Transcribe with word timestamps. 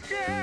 Christian. 0.00 0.41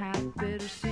Thank 0.00 0.84
you. 0.84 0.89